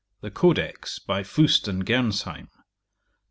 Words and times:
The 0.21 0.31
Codex, 0.31 0.97
by 0.97 1.21
Fust 1.21 1.67
and 1.67 1.85
Gernsheym. 1.85 2.47